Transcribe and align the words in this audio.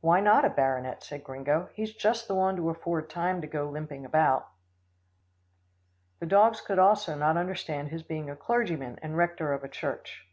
"Why 0.00 0.20
not 0.20 0.46
a 0.46 0.48
baronet?" 0.48 1.02
said 1.02 1.22
Gringo. 1.24 1.68
"He's 1.74 1.92
just 1.92 2.26
the 2.26 2.34
one 2.34 2.56
to 2.56 2.70
afford 2.70 3.10
time 3.10 3.42
to 3.42 3.46
go 3.46 3.68
limping 3.68 4.06
about." 4.06 4.48
The 6.20 6.26
dogs 6.26 6.62
also 6.70 7.12
could 7.12 7.18
not 7.20 7.36
understand 7.36 7.88
his 7.88 8.02
being 8.02 8.30
a 8.30 8.34
clergyman 8.34 8.98
and 9.02 9.14
rector 9.14 9.52
of 9.52 9.62
a 9.62 9.68
church. 9.68 10.26